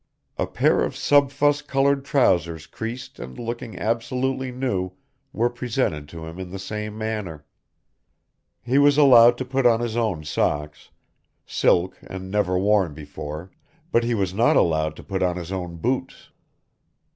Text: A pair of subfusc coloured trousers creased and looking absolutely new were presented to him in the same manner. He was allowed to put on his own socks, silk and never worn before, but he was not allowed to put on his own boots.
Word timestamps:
A 0.39 0.47
pair 0.47 0.83
of 0.83 0.95
subfusc 0.95 1.67
coloured 1.67 2.03
trousers 2.03 2.65
creased 2.65 3.19
and 3.19 3.37
looking 3.37 3.77
absolutely 3.77 4.51
new 4.51 4.93
were 5.31 5.47
presented 5.47 6.09
to 6.09 6.25
him 6.25 6.39
in 6.39 6.49
the 6.49 6.57
same 6.57 6.97
manner. 6.97 7.45
He 8.63 8.79
was 8.79 8.97
allowed 8.97 9.37
to 9.37 9.45
put 9.45 9.67
on 9.67 9.79
his 9.79 9.95
own 9.95 10.23
socks, 10.23 10.89
silk 11.45 11.99
and 12.01 12.31
never 12.31 12.57
worn 12.57 12.95
before, 12.95 13.51
but 13.91 14.03
he 14.03 14.15
was 14.15 14.33
not 14.33 14.55
allowed 14.55 14.95
to 14.95 15.03
put 15.03 15.21
on 15.21 15.35
his 15.37 15.51
own 15.51 15.75
boots. 15.77 16.31